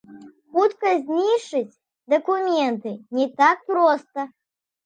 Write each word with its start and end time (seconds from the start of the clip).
Хутка 0.53 0.93
знішчыць 1.09 1.77
дакументы 2.13 2.97
не 3.19 3.27
так 3.43 3.57
проста. 3.71 4.21